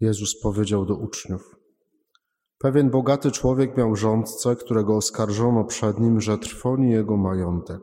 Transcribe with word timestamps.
Jezus 0.00 0.40
powiedział 0.40 0.86
do 0.86 0.94
uczniów: 0.94 1.56
Pewien 2.58 2.90
bogaty 2.90 3.30
człowiek 3.30 3.76
miał 3.76 3.96
rządcę, 3.96 4.56
którego 4.56 4.96
oskarżono 4.96 5.64
przed 5.64 6.00
nim, 6.00 6.20
że 6.20 6.38
trwoni 6.38 6.90
jego 6.90 7.16
majątek. 7.16 7.80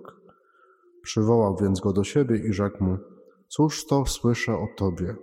Przywołał 1.04 1.57
więc 1.62 1.79
go 1.79 1.93
do 1.93 2.04
siebie 2.04 2.38
i 2.38 2.54
rzekł 2.54 2.83
mu: 2.83 2.97
Cóż 3.47 3.86
to 3.86 4.05
słyszę 4.05 4.54
o 4.54 4.67
tobie? 4.78 5.15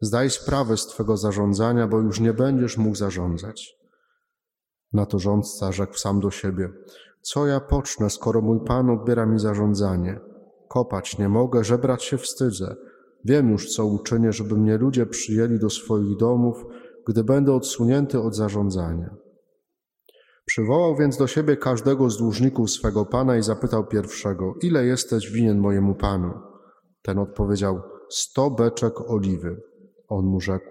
Zdaj 0.00 0.30
sprawę 0.30 0.76
z 0.76 0.86
twego 0.86 1.16
zarządzania, 1.16 1.86
bo 1.86 2.00
już 2.00 2.20
nie 2.20 2.32
będziesz 2.32 2.76
mógł 2.76 2.96
zarządzać. 2.96 3.76
Na 4.92 5.06
to 5.06 5.18
rządca 5.18 5.72
rzekł 5.72 5.94
sam 5.98 6.20
do 6.20 6.30
siebie: 6.30 6.72
Co 7.22 7.46
ja 7.46 7.60
pocznę, 7.60 8.10
skoro 8.10 8.40
mój 8.40 8.60
pan 8.64 8.90
odbiera 8.90 9.26
mi 9.26 9.38
zarządzanie? 9.38 10.20
Kopać 10.68 11.18
nie 11.18 11.28
mogę, 11.28 11.64
żebrać 11.64 12.04
się 12.04 12.18
wstydzę. 12.18 12.76
Wiem 13.24 13.50
już, 13.50 13.74
co 13.74 13.86
uczynię, 13.86 14.32
żeby 14.32 14.56
mnie 14.56 14.78
ludzie 14.78 15.06
przyjęli 15.06 15.58
do 15.58 15.70
swoich 15.70 16.16
domów, 16.16 16.64
gdy 17.06 17.24
będę 17.24 17.54
odsunięty 17.54 18.20
od 18.20 18.36
zarządzania. 18.36 19.16
Przywołał 20.44 20.96
więc 20.96 21.16
do 21.16 21.26
siebie 21.26 21.56
każdego 21.56 22.10
z 22.10 22.18
dłużników 22.18 22.70
swego 22.70 23.06
pana 23.06 23.36
i 23.36 23.42
zapytał 23.42 23.86
pierwszego: 23.86 24.54
Ile 24.62 24.86
jesteś 24.86 25.30
winien 25.30 25.58
mojemu 25.58 25.94
panu? 25.94 26.32
Ten 27.02 27.18
odpowiedział: 27.18 27.82
Sto 28.10 28.50
beczek 28.50 29.10
oliwy. 29.10 29.62
On 30.08 30.26
mu 30.26 30.40
rzekł: 30.40 30.66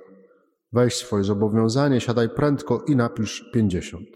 Weź 0.74 0.96
swoje 0.96 1.24
zobowiązanie, 1.24 2.02
siadaj 2.02 2.30
prędko 2.30 2.84
i 2.88 2.96
napisz 2.96 3.50
pięćdziesiąt. 3.54 4.08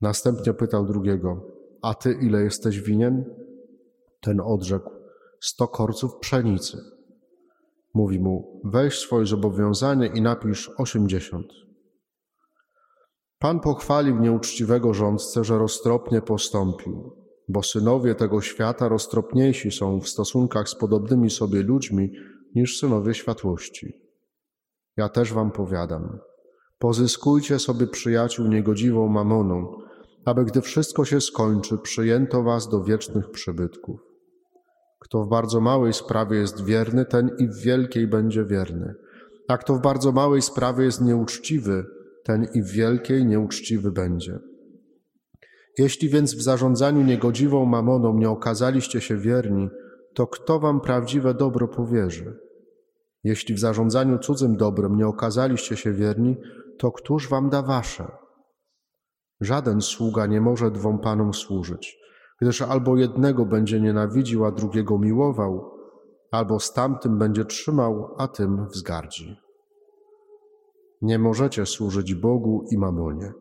Następnie 0.00 0.54
pytał 0.54 0.86
drugiego: 0.86 1.42
A 1.82 1.94
ty 1.94 2.12
ile 2.12 2.42
jesteś 2.42 2.80
winien? 2.80 3.24
Ten 4.20 4.40
odrzekł: 4.40 4.90
Sto 5.40 5.68
korców 5.68 6.16
pszenicy. 6.20 6.97
Mówi 7.94 8.20
mu: 8.20 8.60
Weź 8.64 8.98
swoje 8.98 9.26
zobowiązanie 9.26 10.06
i 10.06 10.22
napisz 10.22 10.70
osiemdziesiąt. 10.76 11.46
Pan 13.38 13.60
pochwalił 13.60 14.18
nieuczciwego 14.18 14.94
rządcę, 14.94 15.44
że 15.44 15.58
roztropnie 15.58 16.22
postąpił, 16.22 17.16
bo 17.48 17.62
synowie 17.62 18.14
tego 18.14 18.40
świata 18.40 18.88
roztropniejsi 18.88 19.70
są 19.70 20.00
w 20.00 20.08
stosunkach 20.08 20.68
z 20.68 20.74
podobnymi 20.74 21.30
sobie 21.30 21.62
ludźmi 21.62 22.12
niż 22.54 22.78
synowie 22.78 23.14
światłości. 23.14 23.92
Ja 24.96 25.08
też 25.08 25.32
wam 25.32 25.50
powiadam, 25.50 26.18
pozyskujcie 26.78 27.58
sobie 27.58 27.86
przyjaciół 27.86 28.46
niegodziwą 28.46 29.08
mamoną, 29.08 29.72
aby 30.24 30.44
gdy 30.44 30.60
wszystko 30.60 31.04
się 31.04 31.20
skończy, 31.20 31.78
przyjęto 31.78 32.42
was 32.42 32.68
do 32.68 32.84
wiecznych 32.84 33.30
przybytków. 33.30 34.07
Kto 34.98 35.24
w 35.24 35.28
bardzo 35.28 35.60
małej 35.60 35.92
sprawie 35.92 36.38
jest 36.38 36.64
wierny, 36.64 37.04
ten 37.04 37.30
i 37.38 37.48
w 37.48 37.56
wielkiej 37.56 38.06
będzie 38.06 38.44
wierny. 38.44 38.94
A 39.48 39.58
kto 39.58 39.74
w 39.74 39.82
bardzo 39.82 40.12
małej 40.12 40.42
sprawie 40.42 40.84
jest 40.84 41.00
nieuczciwy, 41.00 41.84
ten 42.24 42.46
i 42.54 42.62
w 42.62 42.70
wielkiej 42.70 43.26
nieuczciwy 43.26 43.92
będzie. 43.92 44.38
Jeśli 45.78 46.08
więc 46.08 46.34
w 46.34 46.42
zarządzaniu 46.42 47.02
niegodziwą 47.02 47.64
mamoną 47.64 48.18
nie 48.18 48.30
okazaliście 48.30 49.00
się 49.00 49.16
wierni, 49.16 49.68
to 50.14 50.26
kto 50.26 50.60
wam 50.60 50.80
prawdziwe 50.80 51.34
dobro 51.34 51.68
powierzy? 51.68 52.36
Jeśli 53.24 53.54
w 53.54 53.58
zarządzaniu 53.58 54.18
cudzym 54.18 54.56
dobrem 54.56 54.96
nie 54.96 55.06
okazaliście 55.06 55.76
się 55.76 55.92
wierni, 55.92 56.36
to 56.78 56.92
któż 56.92 57.28
wam 57.28 57.50
da 57.50 57.62
wasze? 57.62 58.10
Żaden 59.40 59.80
sługa 59.80 60.26
nie 60.26 60.40
może 60.40 60.70
dwom 60.70 60.98
panom 60.98 61.34
służyć, 61.34 61.97
gdyż 62.40 62.62
albo 62.62 62.96
jednego 62.96 63.46
będzie 63.46 63.80
nienawidził, 63.80 64.44
a 64.44 64.50
drugiego 64.50 64.98
miłował, 64.98 65.70
albo 66.30 66.60
z 66.60 66.72
tamtym 66.72 67.18
będzie 67.18 67.44
trzymał, 67.44 68.14
a 68.18 68.28
tym 68.28 68.66
wzgardzi. 68.68 69.36
Nie 71.02 71.18
możecie 71.18 71.66
służyć 71.66 72.14
Bogu 72.14 72.64
i 72.70 72.78
mamonie. 72.78 73.32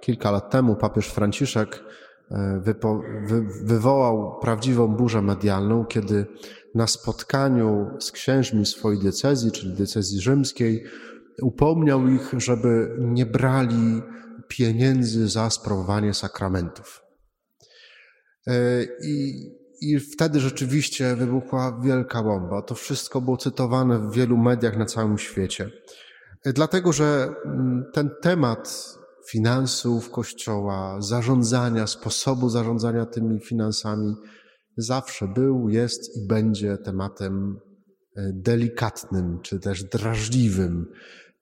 Kilka 0.00 0.30
lat 0.30 0.50
temu 0.50 0.76
papież 0.76 1.08
Franciszek 1.08 1.84
e, 2.30 2.62
wywołał 3.64 4.38
prawdziwą 4.40 4.88
burzę 4.88 5.22
medialną, 5.22 5.84
kiedy 5.84 6.26
na 6.74 6.86
spotkaniu 6.86 7.90
z 7.98 8.12
księżmi 8.12 8.66
swojej 8.66 9.00
diecezji, 9.00 9.52
czyli 9.52 9.72
diecezji 9.72 10.20
rzymskiej, 10.20 10.84
upomniał 11.42 12.08
ich, 12.08 12.34
żeby 12.36 12.96
nie 12.98 13.26
brali 13.26 14.02
pieniędzy 14.48 15.28
za 15.28 15.50
sprawowanie 15.50 16.14
sakramentów. 16.14 17.02
E, 18.46 18.84
I, 19.04 19.46
I 19.80 20.00
wtedy 20.00 20.40
rzeczywiście 20.40 21.16
wybuchła 21.16 21.80
wielka 21.84 22.22
bomba. 22.22 22.62
To 22.62 22.74
wszystko 22.74 23.20
było 23.20 23.36
cytowane 23.36 23.98
w 23.98 24.12
wielu 24.12 24.36
mediach 24.36 24.76
na 24.76 24.86
całym 24.86 25.18
świecie. 25.18 25.70
E, 26.44 26.52
dlatego, 26.52 26.92
że 26.92 27.34
mm, 27.44 27.84
ten 27.92 28.10
temat 28.22 28.94
finansów 29.28 30.10
Kościoła, 30.10 30.96
zarządzania, 31.00 31.86
sposobu 31.86 32.48
zarządzania 32.48 33.06
tymi 33.06 33.40
finansami 33.40 34.14
zawsze 34.76 35.28
był, 35.28 35.68
jest 35.68 36.16
i 36.16 36.26
będzie 36.26 36.78
tematem 36.78 37.60
e, 38.16 38.30
delikatnym, 38.34 39.38
czy 39.42 39.60
też 39.60 39.84
drażliwym, 39.84 40.86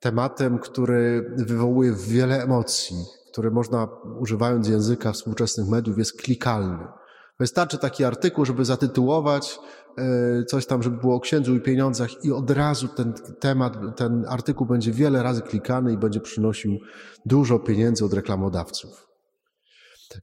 tematem, 0.00 0.59
który 0.59 1.34
wywołuje 1.37 1.93
wiele 1.93 2.43
emocji, 2.43 2.97
który 3.33 3.50
można, 3.50 3.88
używając 4.21 4.69
języka 4.69 5.12
współczesnych 5.12 5.69
mediów, 5.69 5.99
jest 5.99 6.22
klikalny. 6.22 6.87
Wystarczy 7.38 7.78
taki 7.78 8.05
artykuł, 8.05 8.44
żeby 8.44 8.65
zatytułować 8.65 9.59
e, 9.99 10.44
coś 10.44 10.66
tam, 10.66 10.83
żeby 10.83 10.97
było 10.97 11.16
o 11.16 11.21
księdzu 11.21 11.55
i 11.55 11.61
pieniądzach 11.61 12.25
i 12.25 12.33
od 12.33 12.50
razu 12.50 12.88
ten 12.88 13.12
temat, 13.41 13.97
ten 13.97 14.25
artykuł 14.28 14.66
będzie 14.66 14.93
wiele 14.93 15.22
razy 15.22 15.43
klikany 15.43 15.93
i 15.93 15.99
będzie 15.99 16.21
przynosił 16.21 16.78
dużo 17.27 17.59
pieniędzy 17.59 18.05
od 18.05 18.15
reklamodawców. 18.15 19.06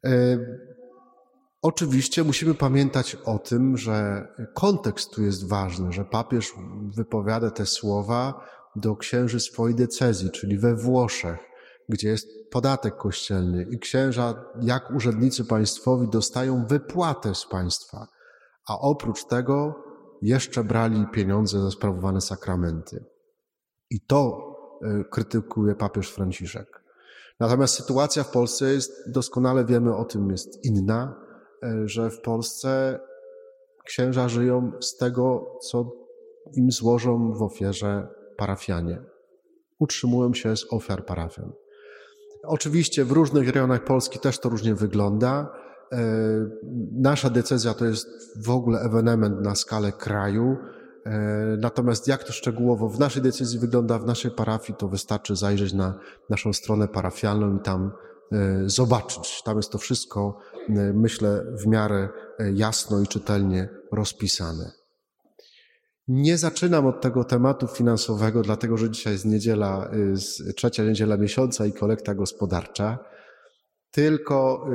E, 0.06 0.38
Oczywiście 1.62 2.24
musimy 2.24 2.54
pamiętać 2.54 3.18
o 3.26 3.40
tym, 3.40 3.78
że 3.78 4.28
kontekst 4.54 5.12
tu 5.12 5.24
jest 5.24 5.50
ważny, 5.50 5.92
że 5.92 6.06
papież 6.06 6.54
wypowiada 6.96 7.52
te 7.52 7.66
słowa 7.66 8.34
do 8.80 8.96
księży 8.96 9.40
swojej 9.40 9.76
decyzji, 9.76 10.32
czyli 10.32 10.58
we 10.58 10.76
Włoszech, 10.76 11.40
gdzie 11.90 12.10
jest 12.10 12.28
podatek 12.52 12.96
kościelny 12.96 13.68
i 13.72 13.80
księża, 13.80 14.44
jak 14.62 14.92
urzędnicy 14.92 15.46
państwowi, 15.46 16.08
dostają 16.10 16.66
wypłatę 16.66 17.36
z 17.36 17.46
państwa, 17.46 18.08
a 18.68 18.80
oprócz 18.80 19.26
tego 19.26 19.76
jeszcze 20.22 20.64
brali 20.64 21.06
pieniądze 21.14 21.62
za 21.62 21.72
sprawowane 21.72 22.22
sakramenty. 22.22 23.06
I 23.90 24.02
to 24.02 24.42
e, 24.82 25.04
krytykuje 25.12 25.76
papież 25.76 26.12
Franciszek. 26.12 26.84
Natomiast 27.40 27.74
sytuacja 27.74 28.24
w 28.24 28.32
Polsce 28.32 28.74
jest, 28.74 29.12
doskonale 29.12 29.66
wiemy 29.66 29.96
o 29.96 30.06
tym, 30.06 30.30
jest 30.30 30.66
inna 30.66 31.28
E, 31.64 31.88
że 31.88 32.10
w 32.10 32.22
Polsce 32.22 33.00
księża 33.86 34.30
żyją 34.30 34.72
z 34.82 34.98
tego, 34.98 35.56
co 35.62 35.92
im 36.54 36.72
złożą 36.72 37.34
w 37.34 37.42
ofierze 37.42 38.08
parafianie. 38.38 39.02
Utrzymują 39.80 40.34
się 40.34 40.58
z 40.58 40.74
ofiar 40.74 41.06
parafian. 41.06 41.52
Oczywiście 42.44 43.06
w 43.06 43.12
różnych 43.12 43.50
rejonach 43.50 43.84
Polski 43.84 44.20
też 44.20 44.40
to 44.40 44.50
różnie 44.50 44.76
wygląda. 44.76 45.54
E, 45.92 45.98
nasza 46.92 47.30
decyzja 47.30 47.74
to 47.74 47.86
jest 47.86 48.08
w 48.46 48.50
ogóle 48.50 48.80
ewenement 48.80 49.42
na 49.42 49.56
skalę 49.56 49.92
kraju. 49.92 50.58
E, 51.06 51.20
natomiast 51.60 52.08
jak 52.08 52.24
to 52.24 52.34
szczegółowo 52.34 52.90
w 52.90 53.00
naszej 53.00 53.22
decyzji 53.22 53.60
wygląda, 53.60 54.00
w 54.00 54.06
naszej 54.06 54.32
parafii, 54.32 54.78
to 54.80 54.88
wystarczy 54.88 55.36
zajrzeć 55.36 55.74
na 55.74 56.00
naszą 56.30 56.54
stronę 56.54 56.88
parafialną 56.88 57.58
i 57.58 57.60
tam 57.60 57.92
zobaczyć. 58.66 59.44
Tam 59.44 59.58
jest 59.58 59.72
to 59.72 59.78
wszystko 59.78 60.40
E, 60.70 60.94
myślę, 60.94 61.46
w 61.52 61.68
miarę 61.68 62.10
e, 62.40 62.52
jasno 62.52 63.02
i 63.02 63.08
czytelnie 63.08 63.70
rozpisane. 63.92 64.72
Nie 66.08 66.38
zaczynam 66.38 66.86
od 66.86 67.02
tego 67.02 67.24
tematu 67.24 67.68
finansowego, 67.68 68.42
dlatego 68.42 68.78
że 68.78 68.90
dzisiaj 68.90 69.14
jest 69.14 69.26
niedziela, 69.26 69.92
jest 70.12 70.56
trzecia 70.56 70.84
niedziela 70.84 71.18
miesiąca 71.18 71.66
i 71.66 71.74
kolekta 71.74 72.16
gospodarcza, 72.16 73.00
tylko 73.92 74.68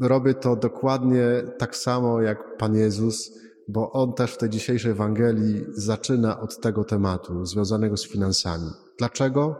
y, 0.00 0.08
robię 0.08 0.34
to 0.34 0.56
dokładnie 0.56 1.26
tak 1.58 1.76
samo 1.76 2.22
jak 2.22 2.56
Pan 2.56 2.76
Jezus, 2.76 3.30
bo 3.68 3.92
On 3.92 4.14
też 4.14 4.34
w 4.34 4.38
tej 4.38 4.50
dzisiejszej 4.50 4.92
Ewangelii 4.92 5.64
zaczyna 5.68 6.40
od 6.40 6.60
tego 6.60 6.84
tematu 6.84 7.44
związanego 7.44 7.96
z 7.96 8.08
finansami. 8.08 8.70
Dlaczego? 8.98 9.56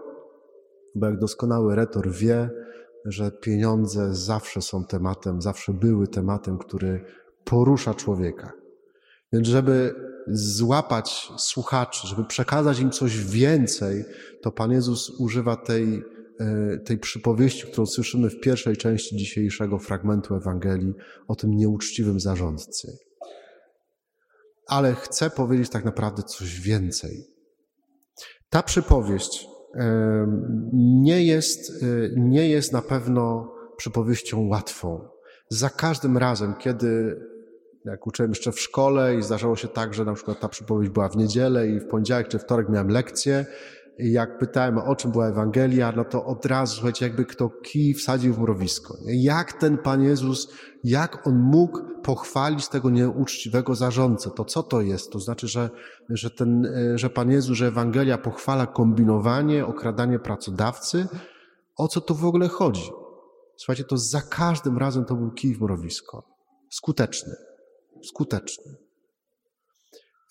Bo 0.95 1.07
jak 1.07 1.19
doskonały 1.19 1.77
retor 1.77 2.11
wie, 2.13 2.51
że 3.05 3.31
pieniądze 3.31 4.15
zawsze 4.15 4.63
są 4.63 4.85
tematem, 4.85 5.43
zawsze 5.43 5.73
były 5.73 6.09
tematem, 6.09 6.59
który 6.59 7.05
porusza 7.45 7.95
człowieka. 7.95 8.53
Więc, 9.37 9.49
żeby 9.49 9.95
złapać 10.27 11.29
słuchaczy, 11.39 12.07
żeby 12.07 12.25
przekazać 12.25 12.81
im 12.81 12.91
coś 12.91 13.25
więcej, 13.25 14.05
to 14.43 14.53
Pan 14.53 14.73
Jezus 14.73 15.11
używa 15.11 15.57
tej, 15.57 16.03
e, 16.41 16.79
tej 16.79 16.99
przypowieści, 16.99 17.67
którą 17.67 17.87
słyszymy 17.87 18.31
w 18.31 18.41
pierwszej 18.41 18.77
części 18.77 19.17
dzisiejszego 19.17 19.79
fragmentu 19.79 20.35
Ewangelii 20.35 20.95
o 21.29 21.35
tym 21.35 21.57
nieuczciwym 21.57 22.21
zarządcy. 22.21 22.99
Ale 24.67 24.95
chcę 24.95 25.31
powiedzieć 25.31 25.71
tak 25.71 25.85
naprawdę 25.85 26.23
coś 26.23 26.61
więcej. 26.61 27.27
Ta 28.51 28.63
przypowieść 28.63 29.49
nie 30.73 31.25
jest, 31.25 31.85
nie 32.17 32.49
jest 32.49 32.73
na 32.73 32.83
pewno 32.83 33.53
przypowieścią 33.77 34.49
łatwą. 34.49 35.09
Za 35.51 35.71
każdym 35.71 36.19
razem, 36.19 36.55
kiedy 36.55 37.21
jak 37.87 38.07
uczyłem 38.07 38.31
jeszcze 38.31 38.53
w 38.53 38.61
szkole 38.61 39.17
i 39.17 39.23
zdarzało 39.23 39.57
się 39.57 39.69
tak, 39.69 39.95
że 39.95 40.05
na 40.05 40.13
przykład 40.13 40.41
ta 40.41 40.49
przypowieść 40.49 40.93
była 40.93 41.09
w 41.09 41.17
niedzielę 41.17 41.69
i 41.69 41.81
w 41.81 41.89
poniedziałek 41.89 42.29
czy 42.29 42.39
wtorek 42.39 42.69
miałem 42.69 42.89
lekcję 42.89 43.47
i 43.99 44.13
jak 44.13 44.39
pytałem 44.39 44.79
o 44.79 44.97
czym 44.97 45.11
była 45.11 45.29
Ewangelia, 45.29 45.93
no 45.97 46.05
to 46.05 46.25
od 46.25 46.47
razu, 46.47 46.75
słuchajcie, 46.75 47.07
jakby 47.07 47.25
kto 47.25 47.49
kij 47.49 47.95
wsadził 47.95 48.35
w 48.35 48.39
mrowisko. 48.39 48.97
Jak 49.07 49.53
ten 49.53 49.79
Pan 49.79 50.03
Jezus, 50.03 50.53
jak 50.85 51.27
On 51.27 51.39
mógł 51.39 51.79
pochwalić 52.03 52.69
tego 52.69 52.91
nieuczciwego 52.91 53.75
zarządcę? 53.75 54.31
To 54.31 54.45
co 54.45 54.63
to 54.63 54.81
jest? 54.81 55.13
To 55.13 55.21
znaczy, 55.21 55.49
że, 55.49 55.71
że, 56.09 56.31
ten, 56.31 56.73
że 56.95 57.11
Pan 57.11 57.31
Jezus, 57.31 57.57
że 57.57 57.67
Ewangelia 57.67 58.19
pochwala 58.19 58.67
kombinowanie, 58.67 59.67
okradanie 59.67 60.19
pracodawcy? 60.19 61.07
O 61.77 61.89
co 61.89 62.01
tu 62.01 62.15
w 62.15 62.25
ogóle 62.25 62.49
chodzi? 62.49 62.91
Słuchajcie, 63.57 63.85
to 63.85 63.97
za 63.97 64.21
każdym 64.21 64.79
razem 64.79 65.05
to 65.05 65.15
był 65.15 65.31
kij 65.31 65.55
w 65.55 65.61
mrowisko. 65.61 66.23
Skuteczny. 66.71 67.35
Skuteczny. 68.09 68.77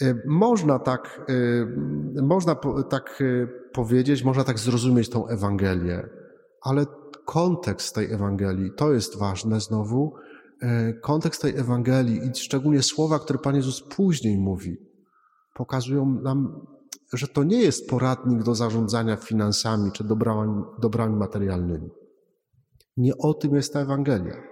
Y, 0.02 0.24
można 0.28 0.80
tak, 0.80 1.26
y, 1.30 2.22
można 2.22 2.56
tak 2.90 3.22
y, 3.22 3.48
powiedzieć, 3.74 4.24
można 4.24 4.44
tak 4.44 4.60
zrozumieć 4.60 5.10
tą 5.10 5.28
Ewangelię, 5.28 6.10
ale 6.62 6.86
kontekst 7.26 7.96
tej 7.96 8.14
Ewangelii, 8.14 8.72
to 8.78 8.94
jest 8.94 9.18
ważne 9.18 9.60
znowu, 9.60 10.14
kontekst 11.02 11.42
tej 11.42 11.58
Ewangelii 11.58 12.22
i 12.30 12.36
szczególnie 12.36 12.84
słowa, 12.84 13.20
które 13.20 13.40
Pan 13.40 13.56
Jezus 13.56 13.82
później 13.82 14.38
mówi, 14.38 14.78
pokazują 15.54 16.06
nam, 16.06 16.66
że 17.14 17.28
to 17.28 17.44
nie 17.44 17.62
jest 17.62 17.90
poradnik 17.90 18.44
do 18.44 18.56
zarządzania 18.56 19.16
finansami 19.16 19.92
czy 19.92 20.04
dobrami, 20.04 20.64
dobrami 20.82 21.16
materialnymi. 21.16 21.90
Nie 22.98 23.18
o 23.18 23.34
tym 23.34 23.56
jest 23.56 23.74
ta 23.74 23.80
Ewangelia. 23.80 24.44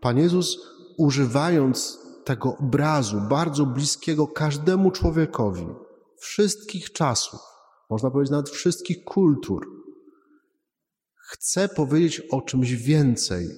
Pan 0.00 0.18
Jezus, 0.18 0.58
używając 0.98 1.98
tego 2.24 2.56
obrazu, 2.56 3.20
bardzo 3.20 3.66
bliskiego 3.66 4.26
każdemu 4.26 4.90
człowiekowi, 4.90 5.66
wszystkich 6.18 6.92
czasów, 6.92 7.40
można 7.90 8.10
powiedzieć 8.10 8.30
nawet 8.30 8.50
wszystkich 8.50 9.04
kultur, 9.04 9.66
chce 11.16 11.68
powiedzieć 11.68 12.22
o 12.30 12.40
czymś 12.40 12.72
więcej, 12.72 13.48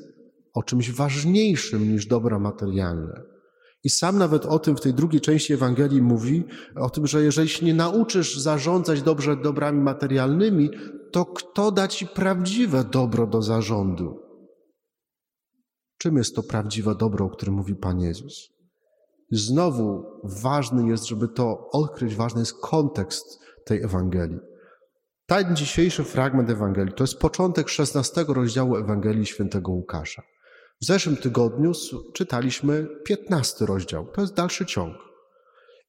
o 0.55 0.63
czymś 0.63 0.91
ważniejszym 0.91 1.93
niż 1.93 2.07
dobra 2.07 2.39
materialne. 2.39 3.23
I 3.85 3.91
sam 3.91 4.19
nawet 4.19 4.47
o 4.47 4.59
tym 4.59 4.77
w 4.77 4.81
tej 4.81 4.95
drugiej 4.95 5.21
części 5.21 5.53
Ewangelii 5.53 6.03
mówi, 6.03 6.45
o 6.77 6.91
tym, 6.91 7.07
że 7.07 7.23
jeżeli 7.23 7.49
się 7.49 7.67
nie 7.67 7.75
nauczysz 7.75 8.39
zarządzać 8.39 9.03
dobrze 9.03 9.37
dobrami 9.37 9.81
materialnymi, 9.81 10.71
to 11.13 11.25
kto 11.25 11.73
da 11.73 11.89
ci 11.89 12.07
prawdziwe 12.07 12.85
dobro 12.85 13.27
do 13.27 13.43
zarządu? 13.43 14.21
Czym 15.99 16.17
jest 16.17 16.35
to 16.35 16.43
prawdziwe 16.43 16.95
dobro, 16.95 17.27
o 17.27 17.31
którym 17.31 17.55
mówi 17.55 17.75
Pan 17.75 18.01
Jezus? 18.01 18.54
Znowu 19.31 20.05
ważny 20.25 20.89
jest, 20.89 21.07
żeby 21.07 21.29
to 21.29 21.69
odkryć, 21.73 22.15
ważny 22.15 22.41
jest 22.41 22.61
kontekst 22.61 23.41
tej 23.65 23.83
Ewangelii. 23.83 24.39
Ten 25.27 25.57
dzisiejszy 25.57 26.05
fragment 26.05 26.51
Ewangelii 26.51 26.95
to 26.95 27.05
jest 27.05 27.19
początek 27.19 27.69
16 27.69 28.25
rozdziału 28.29 28.77
Ewangelii 28.77 29.27
świętego 29.27 29.73
Łukasza. 29.73 30.23
W 30.83 30.85
zeszłym 30.87 31.17
tygodniu 31.17 31.73
czytaliśmy 32.15 32.87
15 33.05 33.67
rozdział, 33.67 34.07
to 34.15 34.21
jest 34.21 34.35
dalszy 34.35 34.67
ciąg. 34.67 34.97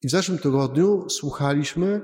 I 0.02 0.08
w 0.08 0.10
zeszłym 0.10 0.38
tygodniu 0.38 1.08
słuchaliśmy 1.08 2.00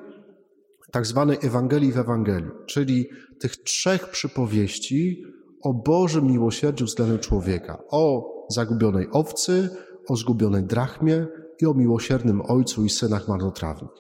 tak 0.92 1.06
zwanej 1.06 1.38
Ewangelii 1.42 1.92
w 1.92 1.98
Ewangelii, 1.98 2.50
czyli 2.66 3.08
tych 3.40 3.56
trzech 3.56 4.10
przypowieści 4.10 5.22
o 5.62 5.74
Bożym 5.74 6.26
miłosierdziu 6.26 6.84
względem 6.84 7.18
człowieka, 7.18 7.82
o 7.90 8.32
zagubionej 8.50 9.08
owcy, 9.12 9.70
o 10.08 10.16
zgubionej 10.16 10.62
drachmie 10.62 11.26
i 11.60 11.66
o 11.66 11.74
miłosiernym 11.74 12.42
ojcu 12.48 12.84
i 12.84 12.90
synach 12.90 13.28
marnotrawnych. 13.28 13.90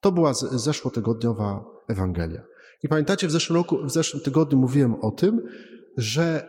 To 0.00 0.12
była 0.12 0.34
zeszłotygodniowa 0.34 1.64
Ewangelia. 1.88 2.42
I 2.82 2.88
pamiętacie, 2.88 3.26
w 3.26 3.30
zeszłym, 3.30 3.56
roku, 3.56 3.78
w 3.84 3.90
zeszłym 3.90 4.22
tygodniu 4.22 4.58
mówiłem 4.58 4.94
o 4.94 5.10
tym, 5.10 5.42
że 5.96 6.48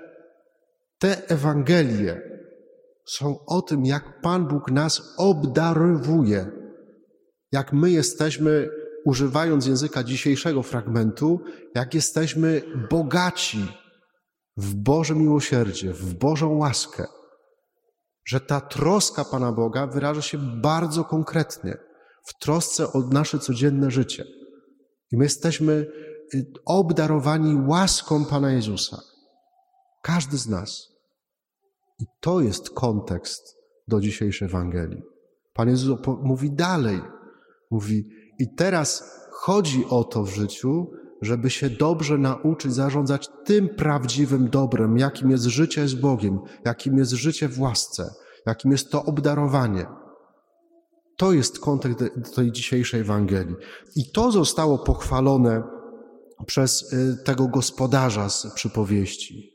te 0.99 1.29
Ewangelie 1.29 2.21
są 3.05 3.45
o 3.45 3.61
tym, 3.61 3.85
jak 3.85 4.21
Pan 4.21 4.47
Bóg 4.47 4.71
nas 4.71 5.13
obdarowuje, 5.17 6.51
jak 7.51 7.73
my 7.73 7.91
jesteśmy, 7.91 8.69
używając 9.05 9.67
języka 9.67 10.03
dzisiejszego 10.03 10.63
fragmentu, 10.63 11.39
jak 11.75 11.93
jesteśmy 11.93 12.61
bogaci 12.89 13.67
w 14.57 14.75
Boże 14.75 15.15
miłosierdzie, 15.15 15.93
w 15.93 16.13
Bożą 16.13 16.57
łaskę 16.57 17.05
że 18.25 18.39
ta 18.39 18.61
troska 18.61 19.25
Pana 19.25 19.51
Boga 19.51 19.87
wyraża 19.87 20.21
się 20.21 20.37
bardzo 20.61 21.03
konkretnie 21.03 21.77
w 22.25 22.39
trosce 22.39 22.93
o 22.93 22.99
nasze 22.99 23.39
codzienne 23.39 23.91
życie. 23.91 24.25
I 25.11 25.17
my 25.17 25.23
jesteśmy 25.23 25.87
y, 26.33 26.45
obdarowani 26.65 27.67
łaską 27.67 28.25
Pana 28.25 28.51
Jezusa. 28.51 29.01
Każdy 30.01 30.37
z 30.37 30.47
nas. 30.47 30.87
I 31.99 32.03
to 32.19 32.41
jest 32.41 32.69
kontekst 32.69 33.57
do 33.87 33.99
dzisiejszej 33.99 34.47
Ewangelii. 34.47 35.01
Pan 35.53 35.69
Jezus 35.69 35.99
mówi 36.23 36.51
dalej. 36.51 37.01
Mówi, 37.71 38.09
i 38.39 38.55
teraz 38.55 39.11
chodzi 39.31 39.85
o 39.89 40.03
to 40.03 40.23
w 40.23 40.29
życiu, 40.29 40.91
żeby 41.25 41.49
się 41.49 41.69
dobrze 41.69 42.17
nauczyć 42.17 42.73
zarządzać 42.73 43.29
tym 43.45 43.69
prawdziwym 43.69 44.49
dobrem, 44.49 44.97
jakim 44.97 45.31
jest 45.31 45.43
życie 45.43 45.87
z 45.87 45.95
Bogiem, 45.95 46.39
jakim 46.65 46.97
jest 46.97 47.11
życie 47.11 47.49
w 47.49 47.59
łasce, 47.59 48.13
jakim 48.45 48.71
jest 48.71 48.91
to 48.91 49.03
obdarowanie. 49.03 49.85
To 51.17 51.33
jest 51.33 51.59
kontekst 51.59 52.35
tej 52.35 52.51
dzisiejszej 52.51 53.01
Ewangelii. 53.01 53.55
I 53.95 54.11
to 54.11 54.31
zostało 54.31 54.77
pochwalone 54.79 55.63
przez 56.45 56.93
y, 56.93 57.17
tego 57.23 57.47
gospodarza 57.47 58.29
z 58.29 58.53
przypowieści, 58.53 59.53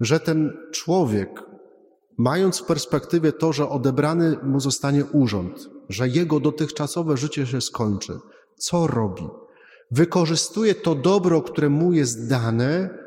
że 0.00 0.20
ten 0.20 0.52
człowiek, 0.72 1.42
mając 2.18 2.58
w 2.58 2.64
perspektywie 2.64 3.32
to, 3.32 3.52
że 3.52 3.68
odebrany 3.68 4.36
mu 4.42 4.60
zostanie 4.60 5.04
urząd, 5.04 5.68
że 5.88 6.08
jego 6.08 6.40
dotychczasowe 6.40 7.16
życie 7.16 7.46
się 7.46 7.60
skończy, 7.60 8.18
co 8.56 8.86
robi? 8.86 9.28
Wykorzystuje 9.92 10.74
to 10.74 10.94
dobro, 10.94 11.42
które 11.42 11.68
mu 11.68 11.92
jest 11.92 12.28
dane, 12.28 12.98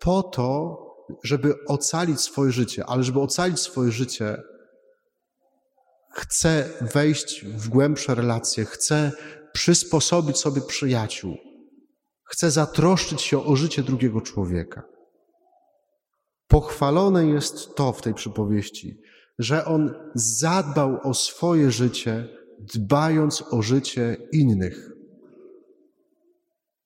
po 0.00 0.22
to, 0.22 0.78
żeby 1.24 1.54
ocalić 1.66 2.20
swoje 2.20 2.52
życie. 2.52 2.84
Ale 2.86 3.02
żeby 3.02 3.20
ocalić 3.20 3.60
swoje 3.60 3.92
życie, 3.92 4.42
chce 6.12 6.70
wejść 6.80 7.44
w 7.44 7.68
głębsze 7.68 8.14
relacje, 8.14 8.64
chce 8.64 9.12
przysposobić 9.52 10.38
sobie 10.38 10.60
przyjaciół, 10.60 11.36
chce 12.24 12.50
zatroszczyć 12.50 13.22
się 13.22 13.44
o 13.44 13.56
życie 13.56 13.82
drugiego 13.82 14.20
człowieka. 14.20 14.82
Pochwalone 16.48 17.26
jest 17.26 17.74
to 17.74 17.92
w 17.92 18.02
tej 18.02 18.14
przypowieści, 18.14 19.00
że 19.38 19.64
on 19.64 19.94
zadbał 20.14 20.98
o 21.02 21.14
swoje 21.14 21.70
życie, 21.70 22.28
dbając 22.74 23.44
o 23.50 23.62
życie 23.62 24.16
innych. 24.32 24.91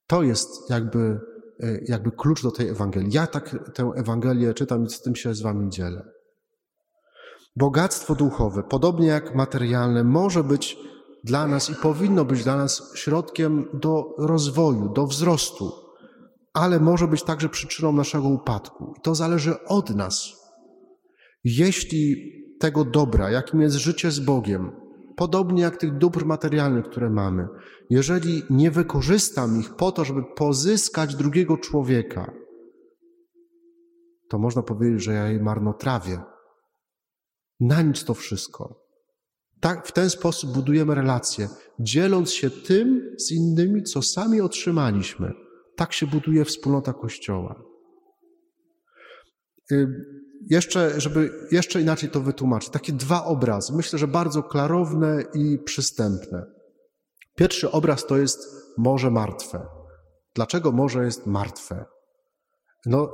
To 0.06 0.22
jest 0.22 0.70
jakby, 0.70 1.20
e, 1.60 1.78
jakby 1.88 2.10
klucz 2.10 2.42
do 2.42 2.50
tej 2.50 2.68
Ewangelii. 2.68 3.12
Ja 3.12 3.26
tak 3.26 3.56
tę 3.74 3.92
Ewangelię 3.96 4.54
czytam 4.54 4.84
i 4.84 4.90
z 4.90 5.02
tym 5.02 5.16
się 5.16 5.34
z 5.34 5.42
wami 5.42 5.70
dzielę. 5.70 6.02
Bogactwo 7.56 8.14
duchowe, 8.14 8.62
podobnie 8.62 9.06
jak 9.06 9.34
materialne, 9.34 10.04
może 10.04 10.44
być 10.44 10.76
dla 11.24 11.46
nas 11.46 11.70
i 11.70 11.74
powinno 11.74 12.24
być 12.24 12.44
dla 12.44 12.56
nas 12.56 12.92
środkiem 12.94 13.68
do 13.74 14.14
rozwoju, 14.18 14.88
do 14.88 15.06
wzrostu, 15.06 15.72
ale 16.52 16.80
może 16.80 17.08
być 17.08 17.22
także 17.22 17.48
przyczyną 17.48 17.92
naszego 17.92 18.28
upadku. 18.28 18.94
I 18.98 19.00
to 19.00 19.14
zależy 19.14 19.64
od 19.64 19.90
nas. 19.90 20.32
Jeśli 21.44 22.32
tego 22.60 22.84
dobra, 22.84 23.30
jakim 23.30 23.60
jest 23.60 23.76
życie 23.76 24.10
z 24.10 24.20
Bogiem, 24.20 24.72
podobnie 25.16 25.62
jak 25.62 25.76
tych 25.76 25.98
dóbr 25.98 26.26
materialnych, 26.26 26.84
które 26.84 27.10
mamy, 27.10 27.48
jeżeli 27.90 28.42
nie 28.50 28.70
wykorzystam 28.70 29.60
ich 29.60 29.74
po 29.74 29.92
to, 29.92 30.04
żeby 30.04 30.22
pozyskać 30.36 31.14
drugiego 31.14 31.58
człowieka, 31.58 32.32
to 34.28 34.38
można 34.38 34.62
powiedzieć, 34.62 35.02
że 35.02 35.12
ja 35.12 35.28
je 35.28 35.42
marnotrawię. 35.42 36.20
Na 37.60 37.82
nic 37.82 38.04
to 38.04 38.14
wszystko. 38.14 38.86
Tak, 39.60 39.86
w 39.86 39.92
ten 39.92 40.10
sposób 40.10 40.52
budujemy 40.52 40.94
relacje, 40.94 41.48
dzieląc 41.80 42.30
się 42.30 42.50
tym 42.50 43.14
z 43.18 43.32
innymi, 43.32 43.82
co 43.82 44.02
sami 44.02 44.40
otrzymaliśmy. 44.40 45.32
Tak 45.76 45.92
się 45.92 46.06
buduje 46.06 46.44
wspólnota 46.44 46.92
Kościoła. 46.92 47.62
Y, 49.72 49.86
jeszcze, 50.50 51.00
żeby 51.00 51.30
jeszcze 51.52 51.80
inaczej 51.80 52.10
to 52.10 52.20
wytłumaczyć, 52.20 52.70
takie 52.70 52.92
dwa 52.92 53.24
obrazy, 53.24 53.72
myślę, 53.76 53.98
że 53.98 54.08
bardzo 54.08 54.42
klarowne 54.42 55.24
i 55.34 55.58
przystępne. 55.58 56.55
Pierwszy 57.36 57.70
obraz 57.70 58.06
to 58.06 58.16
jest 58.16 58.38
morze 58.78 59.10
martwe. 59.10 59.66
Dlaczego 60.34 60.72
morze 60.72 61.04
jest 61.04 61.26
martwe? 61.26 61.84
No, 62.86 63.08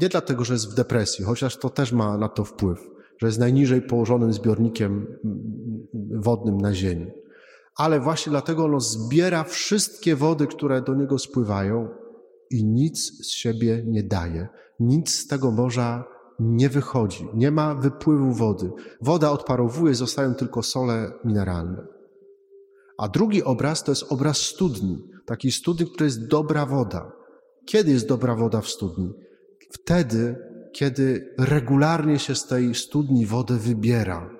nie 0.00 0.08
dlatego, 0.08 0.44
że 0.44 0.52
jest 0.52 0.72
w 0.72 0.74
depresji, 0.74 1.24
chociaż 1.24 1.56
to 1.56 1.70
też 1.70 1.92
ma 1.92 2.18
na 2.18 2.28
to 2.28 2.44
wpływ, 2.44 2.78
że 3.20 3.26
jest 3.26 3.38
najniżej 3.38 3.82
położonym 3.82 4.32
zbiornikiem 4.32 5.06
wodnym 6.14 6.58
na 6.58 6.74
Ziemi. 6.74 7.06
Ale 7.76 8.00
właśnie 8.00 8.30
dlatego 8.30 8.64
ono 8.64 8.80
zbiera 8.80 9.44
wszystkie 9.44 10.16
wody, 10.16 10.46
które 10.46 10.82
do 10.82 10.94
niego 10.94 11.18
spływają 11.18 11.88
i 12.50 12.64
nic 12.64 13.26
z 13.26 13.30
siebie 13.30 13.84
nie 13.86 14.02
daje. 14.02 14.48
Nic 14.80 15.14
z 15.14 15.26
tego 15.26 15.50
morza 15.50 16.04
nie 16.40 16.68
wychodzi. 16.68 17.28
Nie 17.34 17.50
ma 17.50 17.74
wypływu 17.74 18.32
wody. 18.32 18.70
Woda 19.00 19.30
odparowuje, 19.30 19.94
zostają 19.94 20.34
tylko 20.34 20.62
sole 20.62 21.12
mineralne. 21.24 21.95
A 22.98 23.08
drugi 23.08 23.44
obraz 23.44 23.84
to 23.84 23.92
jest 23.92 24.12
obraz 24.12 24.38
studni. 24.38 25.02
Takiej 25.26 25.52
studni, 25.52 25.86
która 25.86 26.04
jest 26.04 26.26
dobra 26.26 26.66
woda. 26.66 27.12
Kiedy 27.66 27.90
jest 27.90 28.08
dobra 28.08 28.34
woda 28.34 28.60
w 28.60 28.68
studni? 28.68 29.12
Wtedy, 29.70 30.36
kiedy 30.74 31.34
regularnie 31.38 32.18
się 32.18 32.34
z 32.34 32.46
tej 32.46 32.74
studni 32.74 33.26
wodę 33.26 33.56
wybiera. 33.56 34.30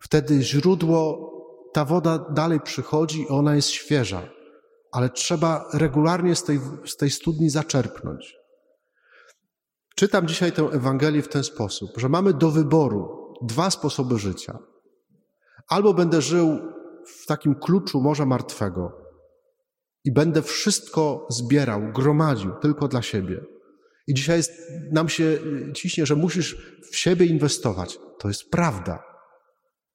Wtedy 0.00 0.42
źródło, 0.42 1.30
ta 1.72 1.84
woda 1.84 2.18
dalej 2.18 2.60
przychodzi 2.60 3.22
i 3.22 3.28
ona 3.28 3.56
jest 3.56 3.68
świeża, 3.68 4.22
ale 4.92 5.10
trzeba 5.10 5.68
regularnie 5.72 6.36
z 6.36 6.44
tej, 6.44 6.60
z 6.86 6.96
tej 6.96 7.10
studni 7.10 7.50
zaczerpnąć. 7.50 8.36
Czytam 9.96 10.28
dzisiaj 10.28 10.52
tę 10.52 10.62
Ewangelię 10.62 11.22
w 11.22 11.28
ten 11.28 11.44
sposób, 11.44 11.90
że 11.96 12.08
mamy 12.08 12.34
do 12.34 12.50
wyboru 12.50 13.34
dwa 13.42 13.70
sposoby 13.70 14.18
życia. 14.18 14.58
Albo 15.68 15.94
będę 15.94 16.22
żył 16.22 16.58
w 17.06 17.26
takim 17.26 17.54
kluczu 17.54 18.00
Morza 18.00 18.26
Martwego 18.26 18.92
i 20.04 20.12
będę 20.12 20.42
wszystko 20.42 21.26
zbierał, 21.30 21.80
gromadził 21.92 22.50
tylko 22.62 22.88
dla 22.88 23.02
siebie. 23.02 23.40
I 24.06 24.14
dzisiaj 24.14 24.36
jest, 24.36 24.52
nam 24.92 25.08
się 25.08 25.38
ciśnie, 25.74 26.06
że 26.06 26.16
musisz 26.16 26.78
w 26.90 26.96
siebie 26.96 27.26
inwestować. 27.26 27.98
To 28.18 28.28
jest 28.28 28.50
prawda. 28.50 29.02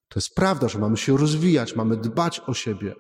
To 0.09 0.19
jest 0.19 0.35
prawda, 0.35 0.67
że 0.67 0.79
mamy 0.79 0.97
się 0.97 1.17
rozwijać, 1.17 1.75
mamy 1.75 1.97
dbać 1.97 2.41
o 2.47 2.53
siebie. 2.53 2.95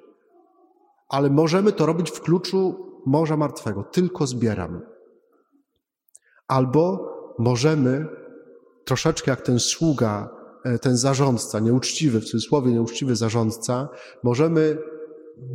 Ale 1.09 1.29
możemy 1.29 1.71
to 1.71 1.85
robić 1.85 2.11
w 2.11 2.21
kluczu 2.21 2.75
Morza 3.05 3.37
Martwego. 3.37 3.83
Tylko 3.83 4.27
zbieramy. 4.27 4.81
Albo 6.47 7.11
możemy 7.39 8.07
troszeczkę 8.85 9.31
jak 9.31 9.41
ten 9.41 9.59
sługa, 9.59 10.29
ten 10.81 10.97
zarządca, 10.97 11.59
nieuczciwy, 11.59 12.21
w 12.21 12.25
cudzysłowie 12.25 12.71
nieuczciwy 12.71 13.15
zarządca, 13.15 13.89
możemy 14.23 14.77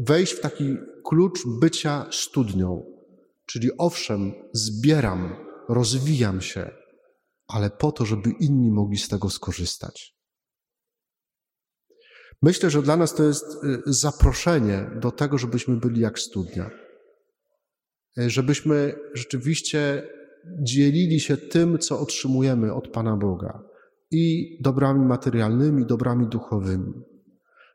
wejść 0.06 0.32
w 0.32 0.40
taki 0.40 0.76
klucz 1.04 1.38
bycia 1.60 2.06
studnią. 2.10 2.84
Czyli 3.46 3.70
owszem, 3.78 4.32
zbieram, 4.52 5.36
rozwijam 5.68 6.40
się, 6.40 6.70
ale 7.48 7.70
po 7.70 7.92
to, 7.92 8.04
żeby 8.06 8.30
inni 8.40 8.70
mogli 8.70 8.98
z 8.98 9.08
tego 9.08 9.30
skorzystać. 9.30 10.14
Myślę, 12.42 12.70
że 12.70 12.82
dla 12.82 12.96
nas 12.96 13.14
to 13.14 13.24
jest 13.24 13.44
e, 13.44 13.78
zaproszenie 13.86 14.90
do 15.00 15.10
tego, 15.10 15.38
żebyśmy 15.38 15.76
byli 15.76 16.00
jak 16.00 16.18
studnia. 16.18 16.70
E, 18.18 18.30
żebyśmy 18.30 18.94
rzeczywiście 19.14 20.08
dzielili 20.62 21.20
się 21.20 21.36
tym, 21.36 21.78
co 21.78 22.00
otrzymujemy 22.00 22.74
od 22.74 22.88
Pana 22.88 23.16
Boga 23.16 23.69
i 24.10 24.56
dobrami 24.60 25.06
materialnymi, 25.06 25.86
dobrami 25.86 26.26
duchowymi. 26.26 26.92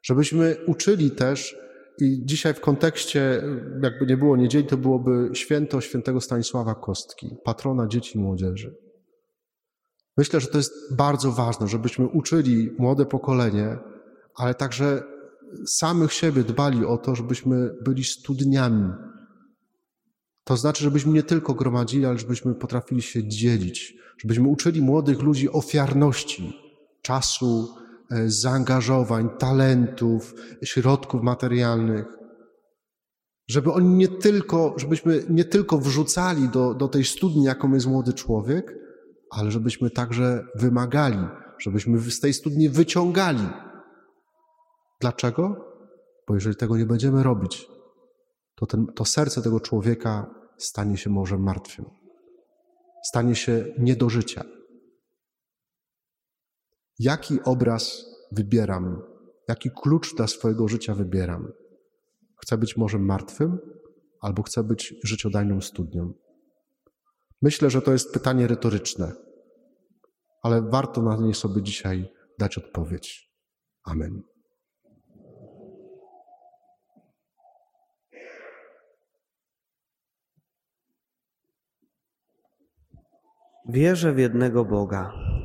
Żebyśmy 0.04 0.58
uczyli 0.68 1.12
też, 1.12 1.58
i 2.00 2.22
dzisiaj 2.26 2.54
w 2.54 2.60
kontekście, 2.60 3.44
jakby 3.84 4.06
nie 4.06 4.18
było 4.18 4.38
niedzieli, 4.38 4.68
to 4.68 4.78
byłoby 4.78 5.30
święto 5.34 5.82
świętego 5.82 6.22
Stanisława 6.22 6.76
Kostki, 6.76 7.36
patrona 7.44 7.88
dzieci 7.88 8.18
i 8.18 8.22
młodzieży. 8.22 8.76
Myślę, 10.18 10.40
że 10.40 10.48
to 10.48 10.58
jest 10.58 10.96
bardzo 10.96 11.32
ważne, 11.32 11.68
żebyśmy 11.68 12.08
uczyli 12.08 12.72
młode 12.80 13.06
pokolenie, 13.06 13.78
ale 14.36 14.54
także 14.54 15.04
samych 15.68 16.14
siebie 16.14 16.44
dbali 16.44 16.86
o 16.86 16.98
to, 16.98 17.16
żebyśmy 17.16 17.70
byli 17.82 18.04
studniami 18.04 18.92
to 20.46 20.58
znaczy, 20.58 20.84
żebyśmy 20.84 21.14
nie 21.14 21.24
tylko 21.24 21.54
gromadzili, 21.54 22.06
ale 22.06 22.18
żebyśmy 22.18 22.56
potrafili 22.56 23.02
się 23.02 23.28
dzielić, 23.28 23.96
żebyśmy 24.18 24.48
uczyli 24.48 24.82
młodych 24.82 25.22
ludzi 25.22 25.52
ofiarności 25.52 26.60
czasu, 27.02 27.76
e, 28.12 28.30
zaangażowań, 28.30 29.30
talentów, 29.40 30.34
środków 30.64 31.22
materialnych. 31.22 32.06
Żeby 33.48 33.72
oni 33.72 33.90
nie 33.90 34.08
tylko, 34.08 34.74
żebyśmy 34.78 35.24
nie 35.30 35.46
tylko 35.46 35.78
wrzucali 35.78 36.50
do, 36.50 36.74
do 36.74 36.88
tej 36.88 37.04
studni, 37.04 37.44
jaką 37.44 37.74
jest 37.74 37.88
młody 37.88 38.14
człowiek, 38.14 38.76
ale 39.32 39.52
żebyśmy 39.52 39.90
także 39.90 40.48
wymagali, 40.56 41.28
żebyśmy 41.60 42.00
z 42.00 42.20
tej 42.20 42.34
studni 42.34 42.70
wyciągali. 42.70 43.50
Dlaczego? 45.02 45.66
Bo 46.28 46.36
jeżeli 46.36 46.56
tego 46.56 46.78
nie 46.78 46.86
będziemy 46.86 47.24
robić, 47.24 47.68
to, 48.56 48.66
ten, 48.66 48.86
to 48.86 49.06
serce 49.06 49.42
tego 49.42 49.60
człowieka 49.60 50.36
stanie 50.58 50.98
się 50.98 51.10
może 51.10 51.38
martwym. 51.38 51.86
Stanie 53.04 53.36
się 53.36 53.66
nie 53.78 53.96
do 53.96 54.10
życia. 54.10 54.44
Jaki 57.00 57.40
obraz 57.44 58.06
wybieram? 58.32 59.02
Jaki 59.48 59.72
klucz 59.72 60.16
dla 60.16 60.28
swojego 60.28 60.68
życia 60.68 60.96
wybieram? 60.96 61.52
Chcę 62.42 62.58
być 62.58 62.78
może 62.78 63.00
martwym, 63.00 63.60
albo 64.22 64.44
chcę 64.44 64.64
być 64.64 64.96
życiodajną 65.04 65.62
studnią? 65.62 66.14
Myślę, 67.42 67.70
że 67.70 67.82
to 67.82 67.92
jest 67.92 68.14
pytanie 68.14 68.48
retoryczne, 68.48 69.12
ale 70.44 70.62
warto 70.62 71.02
na 71.02 71.18
nie 71.18 71.34
sobie 71.34 71.64
dzisiaj 71.64 72.12
dać 72.40 72.58
odpowiedź. 72.58 73.32
Amen. 73.84 74.35
Wierzę 83.70 84.14
w 84.14 84.18
jednego 84.18 84.66
Boga, 84.66 85.14